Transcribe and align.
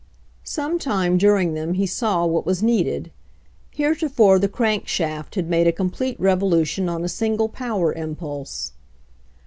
Some 0.47 0.79
time 0.79 1.19
during 1.19 1.53
them 1.53 1.75
he 1.75 1.85
saw 1.85 2.25
what 2.25 2.43
was 2.43 2.63
needed. 2.63 3.11
Heretofore 3.75 4.39
the 4.39 4.47
crank 4.49 4.87
shaft 4.87 5.35
had 5.35 5.47
made 5.47 5.67
a 5.67 5.71
complete 5.71 6.19
revolution 6.19 6.89
on 6.89 7.03
a 7.03 7.07
single 7.07 7.47
power 7.49 7.93
impulse. 7.93 8.71